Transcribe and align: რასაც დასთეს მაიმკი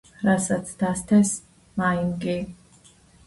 რასაც 0.27 0.71
დასთეს 0.79 1.33
მაიმკი 1.83 2.35